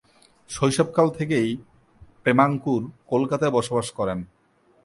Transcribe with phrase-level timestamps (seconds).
[0.49, 1.49] শৈশবকাল থেকেই
[2.23, 4.19] প্রেমাঙ্কুর কলকাতায় বসবাস করেন।